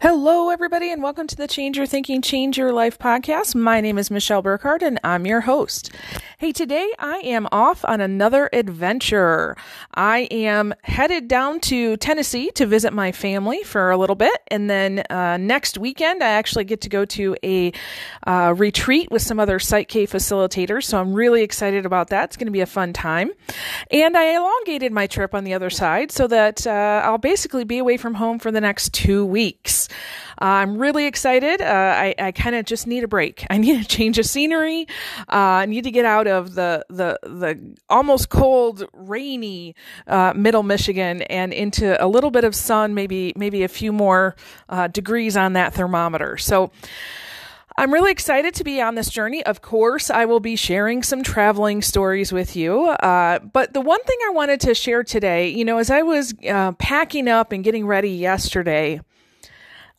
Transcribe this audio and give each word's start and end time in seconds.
Hello, 0.00 0.50
everybody, 0.50 0.92
and 0.92 1.02
welcome 1.02 1.26
to 1.26 1.34
the 1.34 1.48
Change 1.48 1.76
Your 1.76 1.84
Thinking, 1.84 2.22
Change 2.22 2.56
Your 2.56 2.72
Life 2.72 3.00
podcast. 3.00 3.56
My 3.56 3.80
name 3.80 3.98
is 3.98 4.12
Michelle 4.12 4.42
Burkhardt, 4.42 4.80
and 4.80 5.00
I'm 5.02 5.26
your 5.26 5.40
host. 5.40 5.90
Hey, 6.40 6.52
today 6.52 6.88
I 7.00 7.16
am 7.24 7.48
off 7.50 7.84
on 7.84 8.00
another 8.00 8.48
adventure. 8.52 9.56
I 9.92 10.28
am 10.30 10.72
headed 10.84 11.26
down 11.26 11.58
to 11.62 11.96
Tennessee 11.96 12.52
to 12.52 12.64
visit 12.64 12.92
my 12.92 13.10
family 13.10 13.64
for 13.64 13.90
a 13.90 13.96
little 13.96 14.14
bit, 14.14 14.40
and 14.46 14.70
then 14.70 15.00
uh, 15.10 15.36
next 15.38 15.78
weekend 15.78 16.22
I 16.22 16.28
actually 16.28 16.62
get 16.62 16.80
to 16.82 16.88
go 16.88 17.04
to 17.06 17.36
a 17.42 17.72
uh, 18.24 18.54
retreat 18.56 19.10
with 19.10 19.22
some 19.22 19.40
other 19.40 19.58
Psych 19.58 19.88
K 19.88 20.06
facilitators. 20.06 20.84
So 20.84 21.00
I'm 21.00 21.12
really 21.12 21.42
excited 21.42 21.84
about 21.84 22.10
that. 22.10 22.26
It's 22.26 22.36
going 22.36 22.46
to 22.46 22.52
be 22.52 22.60
a 22.60 22.66
fun 22.66 22.92
time. 22.92 23.32
And 23.90 24.16
I 24.16 24.36
elongated 24.36 24.92
my 24.92 25.08
trip 25.08 25.34
on 25.34 25.42
the 25.42 25.54
other 25.54 25.70
side 25.70 26.12
so 26.12 26.28
that 26.28 26.68
uh, 26.68 27.02
I'll 27.04 27.18
basically 27.18 27.64
be 27.64 27.78
away 27.78 27.96
from 27.96 28.14
home 28.14 28.38
for 28.38 28.52
the 28.52 28.60
next 28.60 28.94
two 28.94 29.26
weeks. 29.26 29.88
Uh, 30.40 30.44
I'm 30.44 30.78
really 30.78 31.06
excited. 31.06 31.60
Uh, 31.60 31.64
I, 31.64 32.14
I 32.18 32.32
kind 32.32 32.54
of 32.54 32.64
just 32.64 32.86
need 32.86 33.04
a 33.04 33.08
break. 33.08 33.44
I 33.50 33.58
need 33.58 33.80
a 33.80 33.84
change 33.84 34.18
of 34.18 34.26
scenery. 34.26 34.86
Uh, 35.20 35.62
I 35.62 35.66
need 35.66 35.84
to 35.84 35.90
get 35.90 36.04
out 36.04 36.26
of 36.26 36.54
the 36.54 36.84
the 36.88 37.18
the 37.22 37.76
almost 37.88 38.28
cold, 38.28 38.84
rainy 38.92 39.74
uh, 40.06 40.32
Middle 40.34 40.62
Michigan 40.62 41.22
and 41.22 41.52
into 41.52 42.02
a 42.02 42.06
little 42.06 42.30
bit 42.30 42.44
of 42.44 42.54
sun. 42.54 42.94
Maybe 42.94 43.32
maybe 43.36 43.62
a 43.62 43.68
few 43.68 43.92
more 43.92 44.36
uh, 44.68 44.88
degrees 44.88 45.36
on 45.36 45.54
that 45.54 45.74
thermometer. 45.74 46.36
So. 46.36 46.70
I'm 47.76 47.94
really 47.94 48.10
excited 48.10 48.54
to 48.54 48.64
be 48.64 48.80
on 48.80 48.96
this 48.96 49.08
journey. 49.08 49.46
Of 49.46 49.62
course, 49.62 50.10
I 50.10 50.24
will 50.24 50.40
be 50.40 50.56
sharing 50.56 51.04
some 51.04 51.22
traveling 51.22 51.80
stories 51.80 52.32
with 52.32 52.56
you. 52.56 52.88
Uh, 52.88 53.38
but 53.38 53.72
the 53.72 53.80
one 53.80 54.02
thing 54.02 54.18
I 54.26 54.30
wanted 54.30 54.60
to 54.62 54.74
share 54.74 55.04
today, 55.04 55.50
you 55.50 55.64
know, 55.64 55.78
as 55.78 55.88
I 55.88 56.02
was 56.02 56.34
uh, 56.50 56.72
packing 56.72 57.28
up 57.28 57.52
and 57.52 57.62
getting 57.62 57.86
ready 57.86 58.10
yesterday, 58.10 59.00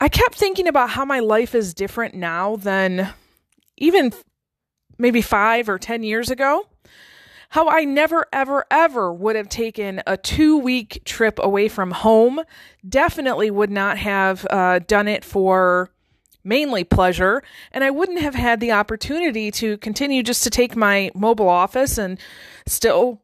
I 0.00 0.08
kept 0.08 0.34
thinking 0.34 0.66
about 0.66 0.90
how 0.90 1.04
my 1.04 1.20
life 1.20 1.54
is 1.54 1.74
different 1.74 2.14
now 2.14 2.56
than 2.56 3.12
even 3.76 4.12
maybe 4.98 5.20
five 5.20 5.68
or 5.68 5.78
10 5.78 6.02
years 6.02 6.30
ago. 6.30 6.66
How 7.50 7.68
I 7.68 7.84
never, 7.84 8.26
ever, 8.32 8.64
ever 8.70 9.12
would 9.12 9.36
have 9.36 9.48
taken 9.48 10.02
a 10.06 10.16
two 10.16 10.56
week 10.56 11.02
trip 11.04 11.38
away 11.42 11.68
from 11.68 11.90
home. 11.90 12.40
Definitely 12.88 13.50
would 13.50 13.70
not 13.70 13.98
have 13.98 14.46
uh, 14.48 14.78
done 14.78 15.08
it 15.08 15.24
for 15.24 15.90
mainly 16.44 16.84
pleasure. 16.84 17.42
And 17.72 17.84
I 17.84 17.90
wouldn't 17.90 18.20
have 18.20 18.34
had 18.34 18.60
the 18.60 18.72
opportunity 18.72 19.50
to 19.52 19.76
continue 19.78 20.22
just 20.22 20.44
to 20.44 20.50
take 20.50 20.76
my 20.76 21.10
mobile 21.14 21.48
office 21.48 21.98
and 21.98 22.18
still 22.66 23.20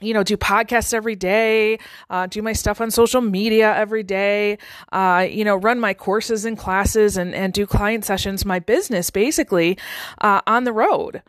you 0.00 0.14
know, 0.14 0.22
do 0.22 0.36
podcasts 0.36 0.94
every 0.94 1.16
day, 1.16 1.78
uh, 2.10 2.26
do 2.26 2.42
my 2.42 2.52
stuff 2.52 2.80
on 2.80 2.90
social 2.90 3.20
media 3.20 3.74
every 3.74 4.02
day, 4.02 4.58
uh, 4.92 5.26
you 5.28 5.44
know, 5.44 5.56
run 5.56 5.80
my 5.80 5.94
courses 5.94 6.44
and 6.44 6.58
classes 6.58 7.16
and, 7.16 7.34
and 7.34 7.52
do 7.52 7.66
client 7.66 8.04
sessions, 8.04 8.44
my 8.44 8.58
business 8.58 9.10
basically 9.10 9.78
uh, 10.20 10.40
on 10.46 10.64
the 10.64 10.72
road. 10.72 11.22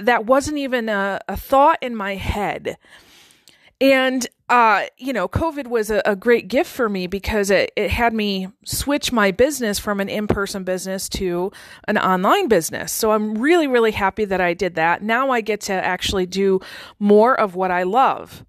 that 0.00 0.24
wasn't 0.26 0.56
even 0.56 0.88
a, 0.88 1.20
a 1.28 1.36
thought 1.36 1.78
in 1.82 1.94
my 1.94 2.14
head. 2.14 2.78
And, 3.84 4.26
uh, 4.48 4.84
you 4.96 5.12
know, 5.12 5.28
COVID 5.28 5.66
was 5.66 5.90
a, 5.90 6.00
a, 6.06 6.16
great 6.16 6.48
gift 6.48 6.70
for 6.70 6.88
me 6.88 7.06
because 7.06 7.50
it, 7.50 7.70
it 7.76 7.90
had 7.90 8.14
me 8.14 8.48
switch 8.64 9.12
my 9.12 9.30
business 9.30 9.78
from 9.78 10.00
an 10.00 10.08
in 10.08 10.26
person 10.26 10.64
business 10.64 11.06
to 11.10 11.52
an 11.86 11.98
online 11.98 12.48
business. 12.48 12.92
So 12.92 13.10
I'm 13.12 13.34
really, 13.34 13.66
really 13.66 13.90
happy 13.90 14.24
that 14.24 14.40
I 14.40 14.54
did 14.54 14.76
that. 14.76 15.02
Now 15.02 15.28
I 15.28 15.42
get 15.42 15.60
to 15.62 15.74
actually 15.74 16.24
do 16.24 16.60
more 16.98 17.38
of 17.38 17.56
what 17.56 17.70
I 17.70 17.82
love. 17.82 18.42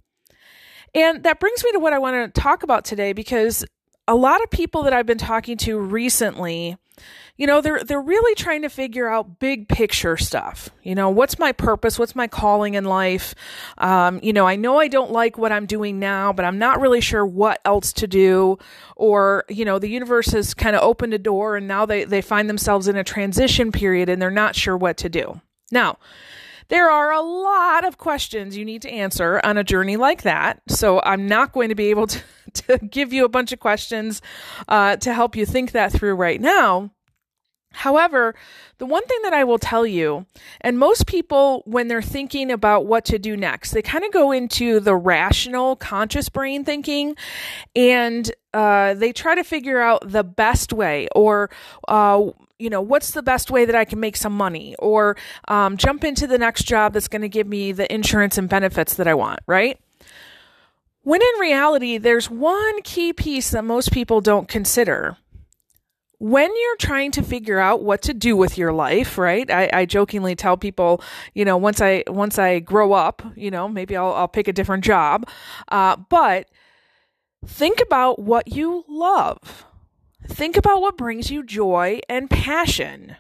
And 0.94 1.22
that 1.24 1.42
brings 1.42 1.66
me 1.66 1.74
to 1.74 1.80
what 1.80 1.92
I 1.92 2.00
want 2.00 2.34
to 2.34 2.42
talk 2.42 2.64
about 2.64 2.86
today 2.86 3.12
because 3.12 3.66
a 4.08 4.16
lot 4.16 4.42
of 4.42 4.50
people 4.50 4.84
that 4.84 4.94
I've 4.94 5.06
been 5.06 5.18
talking 5.18 5.58
to 5.58 5.78
recently 5.78 6.78
you 7.38 7.48
know 7.48 7.62
they're 7.62 7.84
they're 7.84 8.02
really 8.02 8.36
trying 8.36 8.62
to 8.62 8.70
figure 8.70 9.08
out 9.08 9.40
big 9.40 9.68
picture 9.68 10.18
stuff. 10.18 10.70
You 10.84 10.96
know 10.96 11.10
what's 11.10 11.38
my 11.38 11.52
purpose? 11.52 12.00
What's 12.00 12.16
my 12.16 12.28
calling 12.28 12.76
in 12.76 12.86
life? 12.86 13.36
Um, 13.78 14.20
you 14.24 14.34
know 14.34 14.48
i 14.48 14.56
know 14.56 14.80
i 14.80 14.88
don't 14.88 15.12
like 15.12 15.38
what 15.38 15.52
i'm 15.52 15.66
doing 15.66 16.00
now 16.00 16.32
but 16.32 16.46
i'm 16.46 16.58
not 16.58 16.80
really 16.80 17.02
sure 17.02 17.26
what 17.26 17.60
else 17.66 17.94
to 17.94 18.08
do. 18.08 18.58
Or 18.96 19.44
you 19.50 19.66
know 19.66 19.80
the 19.80 19.90
universe 19.90 20.32
has 20.32 20.54
kind 20.54 20.76
of 20.76 20.82
opened 20.82 21.14
a 21.14 21.20
door 21.20 21.58
and 21.58 21.68
now 21.68 21.86
they, 21.86 22.04
they 22.06 22.22
find 22.22 22.50
themselves 22.50 22.88
in 22.88 22.96
a 22.96 23.04
transition 23.04 23.72
period 23.72 24.10
and 24.10 24.22
they're 24.22 24.32
not 24.32 24.56
sure 24.56 24.78
what 24.78 24.98
to 24.98 25.10
do. 25.10 25.42
Now 25.72 25.98
there 26.68 26.90
are 26.90 27.12
a 27.12 27.22
lot 27.22 27.86
of 27.86 27.98
questions 27.98 28.58
you 28.58 28.66
need 28.66 28.82
to 28.82 28.90
answer 28.90 29.40
on 29.44 29.58
a 29.58 29.64
journey 29.64 29.98
like 29.98 30.24
that. 30.24 30.62
So 30.68 31.00
I'm 31.02 31.28
not 31.28 31.52
going 31.52 31.70
to 31.70 31.76
be 31.76 31.90
able 31.92 32.08
to, 32.08 32.20
to 32.68 32.78
give 32.78 33.14
you 33.14 33.26
a 33.26 33.30
bunch 33.30 33.52
of 33.52 33.60
questions 33.60 34.22
uh, 34.68 34.96
to 34.98 35.14
help 35.14 35.36
you 35.36 35.46
think 35.46 35.72
that 35.72 35.92
through 35.92 36.16
right 36.16 36.42
now. 36.42 36.92
However, 37.76 38.36
the 38.78 38.86
one 38.86 39.06
thing 39.06 39.20
that 39.24 39.34
I 39.34 39.44
will 39.44 39.60
tell 39.60 39.86
you, 39.86 40.26
and 40.62 40.80
most 40.80 41.08
people, 41.08 41.62
when 41.66 41.90
they're 41.90 42.02
thinking 42.02 42.50
about 42.50 42.86
what 42.86 43.04
to 43.06 43.20
do 43.20 43.36
next, 43.36 43.72
they 43.72 43.82
kind 43.82 44.06
of 44.06 44.14
go 44.14 44.32
into 44.32 44.80
the 44.80 44.96
rational, 44.96 45.76
conscious 45.76 46.30
brain 46.30 46.64
thinking 46.64 47.16
and 47.76 48.32
uh, 48.54 48.94
they 48.94 49.12
try 49.12 49.36
to 49.36 49.44
figure 49.44 49.82
out 49.82 50.10
the 50.10 50.24
best 50.24 50.72
way 50.72 51.10
or, 51.14 51.50
uh, 51.90 52.24
you 52.58 52.70
know, 52.70 52.82
what's 52.82 53.12
the 53.12 53.24
best 53.24 53.52
way 53.52 53.66
that 53.66 53.76
I 53.76 53.84
can 53.84 54.00
make 54.00 54.16
some 54.16 54.36
money 54.36 54.76
or 54.80 55.18
um, 55.50 55.76
jump 55.76 56.06
into 56.06 56.28
the 56.28 56.38
next 56.38 56.64
job 56.64 56.94
that's 56.94 57.10
going 57.10 57.24
to 57.24 57.30
give 57.30 57.48
me 57.48 57.74
the 57.74 57.94
insurance 57.94 58.38
and 58.38 58.48
benefits 58.48 58.96
that 58.96 59.08
I 59.08 59.14
want, 59.14 59.42
right? 59.48 59.78
When 61.06 61.22
in 61.22 61.40
reality, 61.40 62.00
there's 62.00 62.32
one 62.32 62.82
key 62.82 63.14
piece 63.14 63.52
that 63.52 63.64
most 63.64 63.92
people 63.92 64.22
don't 64.22 64.48
consider 64.48 65.18
when 66.18 66.50
you're 66.50 66.78
trying 66.78 67.12
to 67.12 67.22
figure 67.22 67.60
out 67.60 67.84
what 67.84 68.02
to 68.02 68.14
do 68.14 68.36
with 68.36 68.58
your 68.58 68.74
life, 68.74 69.16
right? 69.20 69.52
I, 69.52 69.70
I, 69.72 69.86
jokingly 69.86 70.36
tell 70.36 70.58
people, 70.58 71.04
you 71.36 71.46
know, 71.46 71.58
once 71.58 71.80
I 71.80 72.04
once 72.08 72.40
I 72.40 72.58
grow 72.58 72.94
up, 72.94 73.22
you 73.36 73.52
know, 73.52 73.70
maybe 73.70 73.96
I'll 73.96 74.14
I'll 74.14 74.28
pick 74.28 74.48
a 74.48 74.54
different 74.54 74.84
job. 74.84 75.30
Uh, 75.68 75.96
but 76.10 76.50
think 77.46 77.82
about 77.82 78.18
what 78.18 78.48
you 78.48 78.84
love. 78.90 79.68
Think 80.28 80.58
about 80.58 80.82
what 80.82 80.98
brings 80.98 81.30
you 81.30 81.44
joy 81.44 82.00
and 82.10 82.32
passion. 82.32 83.18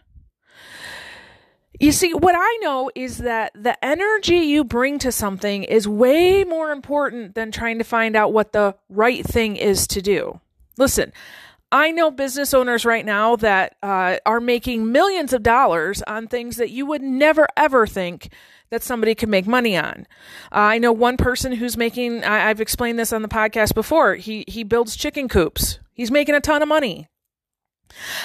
You 1.79 1.91
see, 1.91 2.13
what 2.13 2.35
I 2.37 2.57
know 2.61 2.89
is 2.95 3.19
that 3.19 3.51
the 3.53 3.83
energy 3.83 4.37
you 4.37 4.63
bring 4.63 4.99
to 4.99 5.11
something 5.11 5.63
is 5.63 5.87
way 5.87 6.43
more 6.43 6.71
important 6.71 7.35
than 7.35 7.51
trying 7.51 7.79
to 7.79 7.83
find 7.83 8.15
out 8.15 8.33
what 8.33 8.53
the 8.53 8.75
right 8.89 9.25
thing 9.25 9.57
is 9.57 9.87
to 9.87 10.01
do. 10.01 10.39
Listen, 10.77 11.11
I 11.71 11.91
know 11.91 12.11
business 12.11 12.53
owners 12.53 12.85
right 12.85 13.05
now 13.05 13.35
that 13.37 13.75
uh, 13.83 14.17
are 14.25 14.39
making 14.39 14.91
millions 14.91 15.33
of 15.33 15.43
dollars 15.43 16.01
on 16.03 16.27
things 16.27 16.57
that 16.57 16.69
you 16.69 16.85
would 16.85 17.01
never 17.01 17.47
ever 17.57 17.85
think 17.87 18.29
that 18.69 18.83
somebody 18.83 19.15
could 19.15 19.29
make 19.29 19.47
money 19.47 19.77
on. 19.77 20.07
Uh, 20.51 20.59
I 20.59 20.77
know 20.77 20.91
one 20.91 21.17
person 21.17 21.51
who's 21.51 21.75
making. 21.75 22.23
I, 22.23 22.49
I've 22.49 22.61
explained 22.61 22.99
this 22.99 23.11
on 23.11 23.21
the 23.21 23.27
podcast 23.27 23.73
before. 23.73 24.15
He 24.15 24.45
he 24.47 24.63
builds 24.63 24.95
chicken 24.95 25.27
coops. 25.27 25.79
He's 25.93 26.11
making 26.11 26.35
a 26.35 26.41
ton 26.41 26.61
of 26.61 26.67
money. 26.67 27.09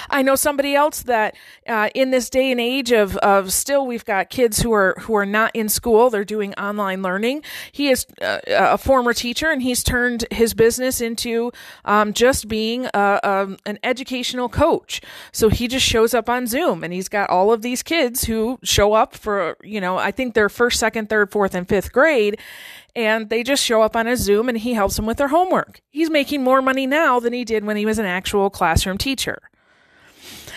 I 0.09 0.21
know 0.21 0.35
somebody 0.35 0.75
else 0.75 1.03
that 1.03 1.35
uh, 1.67 1.89
in 1.95 2.11
this 2.11 2.29
day 2.29 2.51
and 2.51 2.59
age 2.59 2.91
of, 2.91 3.17
of 3.17 3.53
still 3.53 3.85
we've 3.85 4.05
got 4.05 4.29
kids 4.29 4.61
who 4.61 4.71
are 4.73 4.95
who 5.01 5.15
are 5.15 5.25
not 5.25 5.51
in 5.53 5.69
school 5.69 6.09
they're 6.09 6.25
doing 6.25 6.53
online 6.55 7.01
learning. 7.01 7.43
He 7.71 7.89
is 7.89 8.05
uh, 8.21 8.39
a 8.47 8.77
former 8.77 9.13
teacher 9.13 9.49
and 9.49 9.61
he's 9.61 9.83
turned 9.83 10.25
his 10.31 10.53
business 10.53 11.01
into 11.01 11.51
um, 11.85 12.13
just 12.13 12.47
being 12.47 12.85
a, 12.93 13.19
a, 13.23 13.57
an 13.65 13.79
educational 13.83 14.49
coach. 14.49 15.01
So 15.31 15.49
he 15.49 15.67
just 15.67 15.85
shows 15.85 16.13
up 16.13 16.29
on 16.29 16.47
Zoom 16.47 16.83
and 16.83 16.93
he's 16.93 17.09
got 17.09 17.29
all 17.29 17.51
of 17.51 17.61
these 17.61 17.83
kids 17.83 18.25
who 18.25 18.59
show 18.63 18.93
up 18.93 19.15
for 19.15 19.57
you 19.63 19.81
know 19.81 19.97
I 19.97 20.11
think 20.11 20.33
they're 20.33 20.49
first, 20.49 20.79
second, 20.79 21.09
third, 21.09 21.31
fourth, 21.31 21.55
and 21.55 21.67
fifth 21.67 21.91
grade 21.91 22.39
and 22.95 23.29
they 23.29 23.43
just 23.43 23.63
show 23.63 23.81
up 23.81 23.95
on 23.95 24.07
a 24.07 24.17
Zoom 24.17 24.49
and 24.49 24.57
he 24.57 24.73
helps 24.73 24.95
them 24.95 25.05
with 25.05 25.17
their 25.17 25.29
homework. 25.29 25.81
He's 25.89 26.09
making 26.09 26.43
more 26.43 26.61
money 26.61 26.87
now 26.87 27.19
than 27.19 27.33
he 27.33 27.45
did 27.45 27.65
when 27.65 27.77
he 27.77 27.85
was 27.85 27.99
an 27.99 28.05
actual 28.05 28.49
classroom 28.49 28.97
teacher. 28.97 29.39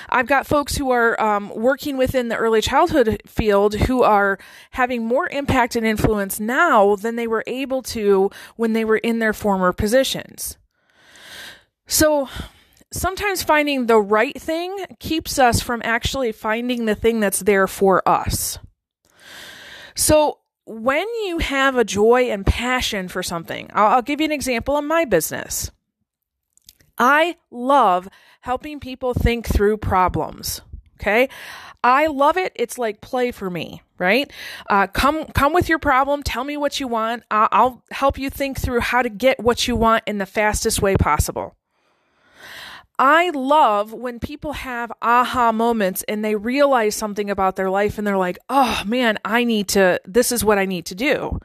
I've 0.09 0.27
got 0.27 0.47
folks 0.47 0.77
who 0.77 0.91
are 0.91 1.21
um, 1.21 1.53
working 1.55 1.97
within 1.97 2.29
the 2.29 2.37
early 2.37 2.61
childhood 2.61 3.21
field 3.27 3.75
who 3.75 4.03
are 4.03 4.39
having 4.71 5.05
more 5.05 5.29
impact 5.31 5.77
and 5.77 5.87
influence 5.87 6.39
now 6.39 6.97
than 6.97 7.17
they 7.17 7.27
were 7.27 7.45
able 7.47 7.83
to 7.83 8.31
when 8.57 8.75
they 8.75 8.85
were 8.85 8.99
in 8.99 9.19
their 9.19 9.33
former 9.33 9.73
positions. 9.73 10.57
So, 11.87 12.29
sometimes 12.93 13.43
finding 13.43 13.87
the 13.87 14.01
right 14.01 14.41
thing 14.41 14.87
keeps 15.01 15.39
us 15.39 15.61
from 15.61 15.83
actually 15.85 16.33
finding 16.33 16.85
the 16.85 16.95
thing 16.95 17.21
that's 17.21 17.41
there 17.41 17.67
for 17.67 18.07
us. 18.09 18.59
So, 19.95 20.39
when 20.67 21.07
you 21.27 21.39
have 21.39 21.77
a 21.77 21.85
joy 21.85 22.31
and 22.31 22.45
passion 22.47 23.09
for 23.09 23.23
something, 23.23 23.71
I'll, 23.75 23.97
I'll 23.97 24.03
give 24.03 24.21
you 24.21 24.27
an 24.27 24.33
example 24.33 24.79
in 24.79 24.87
my 24.87 25.05
business. 25.05 25.71
I 26.97 27.37
love 27.51 28.09
helping 28.41 28.81
people 28.81 29.15
think 29.15 29.47
through 29.47 29.79
problems. 29.79 30.61
Okay. 31.01 31.29
I 31.83 32.07
love 32.07 32.39
it. 32.39 32.53
It's 32.55 32.79
like 32.79 33.03
play 33.03 33.31
for 33.31 33.51
me, 33.51 33.83
right? 33.99 34.33
Uh, 34.71 34.87
come, 34.87 35.27
come 35.27 35.53
with 35.53 35.69
your 35.69 35.79
problem. 35.79 36.23
Tell 36.23 36.45
me 36.45 36.57
what 36.57 36.81
you 36.81 36.89
want. 36.89 37.25
I'll, 37.31 37.49
I'll 37.53 37.85
help 37.91 38.17
you 38.17 38.31
think 38.31 38.59
through 38.59 38.81
how 38.81 39.03
to 39.03 39.11
get 39.11 39.39
what 39.39 39.69
you 39.69 39.77
want 39.77 40.05
in 40.07 40.17
the 40.17 40.25
fastest 40.25 40.81
way 40.81 40.97
possible. 40.97 41.57
I 42.99 43.31
love 43.31 43.93
when 43.93 44.21
people 44.21 44.53
have 44.53 44.93
aha 45.03 45.51
moments 45.53 46.05
and 46.07 46.25
they 46.25 46.37
realize 46.37 46.95
something 46.95 47.29
about 47.29 47.57
their 47.57 47.71
life 47.71 47.99
and 47.99 48.07
they're 48.07 48.17
like, 48.17 48.39
oh 48.49 48.83
man, 48.87 49.19
I 49.25 49.45
need 49.45 49.69
to, 49.69 50.01
this 50.05 50.31
is 50.31 50.45
what 50.45 50.59
I 50.59 50.65
need 50.65 50.87
to 50.87 50.95
do. 50.95 51.41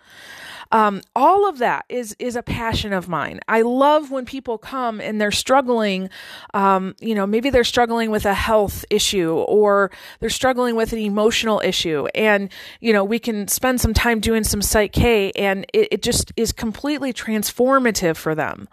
Um, 0.72 1.01
all 1.16 1.50
of 1.50 1.57
that 1.57 1.86
is 1.90 2.16
is 2.19 2.36
a 2.36 2.44
passion 2.44 2.94
of 2.94 3.07
mine. 3.07 3.40
I 3.48 3.63
love 3.63 4.12
when 4.12 4.25
people 4.25 4.60
come 4.60 5.01
and 5.01 5.19
they're 5.19 5.31
struggling. 5.31 6.12
Um, 6.54 6.96
you 7.00 7.16
know, 7.16 7.25
maybe 7.25 7.50
they're 7.50 7.63
struggling 7.63 8.12
with 8.12 8.25
a 8.25 8.36
health 8.36 8.86
issue 8.92 9.34
or 9.34 9.90
they're 10.19 10.30
struggling 10.30 10.75
with 10.75 10.94
an 10.94 11.00
emotional 11.00 11.60
issue, 11.66 12.06
and 12.13 12.51
you 12.81 12.94
know, 12.94 13.04
we 13.04 13.18
can 13.18 13.48
spend 13.48 13.81
some 13.81 13.96
time 13.96 14.19
doing 14.19 14.44
some 14.44 14.62
Psych 14.62 14.92
K, 14.94 15.31
and 15.31 15.66
it, 15.74 15.88
it 15.92 16.01
just 16.04 16.31
is 16.38 16.51
completely 16.51 17.13
transformative 17.13 18.16
for 18.16 18.36
them. 18.36 18.69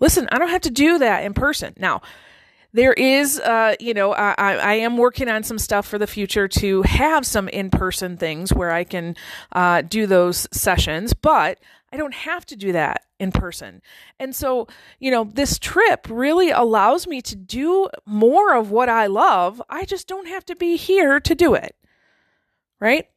Listen, 0.00 0.28
I 0.32 0.38
don't 0.38 0.48
have 0.48 0.62
to 0.62 0.70
do 0.70 0.98
that 0.98 1.24
in 1.24 1.34
person. 1.34 1.74
Now, 1.78 2.00
there 2.72 2.92
is, 2.92 3.40
uh, 3.40 3.74
you 3.80 3.94
know, 3.94 4.12
I, 4.12 4.34
I 4.54 4.74
am 4.74 4.96
working 4.96 5.28
on 5.28 5.42
some 5.42 5.58
stuff 5.58 5.86
for 5.86 5.98
the 5.98 6.06
future 6.06 6.46
to 6.48 6.82
have 6.82 7.26
some 7.26 7.48
in 7.48 7.68
person 7.70 8.16
things 8.16 8.52
where 8.52 8.70
I 8.70 8.84
can 8.84 9.16
uh, 9.52 9.82
do 9.82 10.06
those 10.06 10.46
sessions, 10.52 11.12
but 11.12 11.58
I 11.92 11.96
don't 11.96 12.14
have 12.14 12.46
to 12.46 12.56
do 12.56 12.72
that 12.72 13.04
in 13.18 13.32
person. 13.32 13.82
And 14.20 14.34
so, 14.34 14.68
you 15.00 15.10
know, 15.10 15.24
this 15.24 15.58
trip 15.58 16.06
really 16.08 16.50
allows 16.50 17.08
me 17.08 17.20
to 17.22 17.34
do 17.34 17.88
more 18.06 18.54
of 18.54 18.70
what 18.70 18.88
I 18.88 19.06
love. 19.06 19.60
I 19.68 19.84
just 19.84 20.06
don't 20.06 20.28
have 20.28 20.44
to 20.46 20.54
be 20.54 20.76
here 20.76 21.18
to 21.18 21.34
do 21.34 21.54
it. 21.54 21.74
Right? 22.78 23.08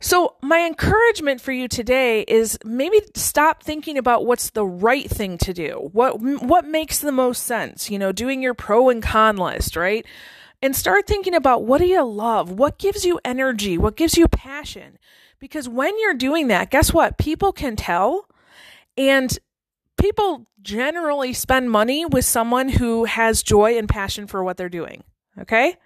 So, 0.00 0.36
my 0.42 0.64
encouragement 0.64 1.40
for 1.40 1.50
you 1.50 1.66
today 1.66 2.22
is 2.22 2.56
maybe 2.64 3.00
stop 3.14 3.64
thinking 3.64 3.98
about 3.98 4.24
what's 4.24 4.50
the 4.50 4.64
right 4.64 5.08
thing 5.10 5.38
to 5.38 5.52
do. 5.52 5.90
What 5.92 6.20
what 6.20 6.64
makes 6.64 7.00
the 7.00 7.10
most 7.10 7.42
sense, 7.42 7.90
you 7.90 7.98
know, 7.98 8.12
doing 8.12 8.40
your 8.40 8.54
pro 8.54 8.90
and 8.90 9.02
con 9.02 9.36
list, 9.36 9.74
right? 9.74 10.06
And 10.62 10.74
start 10.74 11.06
thinking 11.06 11.34
about 11.34 11.64
what 11.64 11.80
do 11.80 11.86
you 11.86 12.04
love? 12.04 12.50
What 12.50 12.78
gives 12.78 13.04
you 13.04 13.18
energy? 13.24 13.76
What 13.76 13.96
gives 13.96 14.16
you 14.16 14.28
passion? 14.28 14.98
Because 15.40 15.68
when 15.68 15.98
you're 16.00 16.14
doing 16.14 16.48
that, 16.48 16.70
guess 16.70 16.92
what? 16.92 17.18
People 17.18 17.52
can 17.52 17.76
tell 17.76 18.26
and 18.96 19.36
people 19.96 20.46
generally 20.62 21.32
spend 21.32 21.70
money 21.70 22.04
with 22.04 22.24
someone 22.24 22.68
who 22.68 23.04
has 23.04 23.42
joy 23.42 23.78
and 23.78 23.88
passion 23.88 24.26
for 24.26 24.42
what 24.42 24.56
they're 24.56 24.68
doing. 24.68 25.04
Okay? 25.38 25.76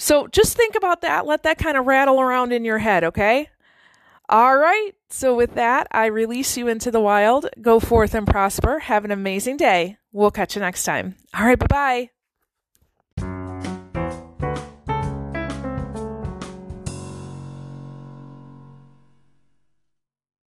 So 0.00 0.28
just 0.28 0.56
think 0.56 0.76
about 0.76 1.02
that. 1.02 1.26
Let 1.26 1.42
that 1.42 1.58
kind 1.58 1.76
of 1.76 1.86
rattle 1.86 2.20
around 2.20 2.52
in 2.52 2.64
your 2.64 2.78
head, 2.78 3.04
okay? 3.04 3.50
All 4.30 4.56
right. 4.56 4.92
So 5.10 5.36
with 5.36 5.54
that, 5.56 5.88
I 5.90 6.06
release 6.06 6.56
you 6.56 6.68
into 6.68 6.90
the 6.90 7.00
wild. 7.00 7.48
Go 7.60 7.80
forth 7.80 8.14
and 8.14 8.26
prosper. 8.26 8.78
Have 8.78 9.04
an 9.04 9.10
amazing 9.10 9.58
day. 9.58 9.98
We'll 10.10 10.30
catch 10.30 10.56
you 10.56 10.62
next 10.62 10.84
time. 10.84 11.16
All 11.34 11.44
right. 11.44 11.58
Bye 11.58 11.66
bye. 11.66 12.10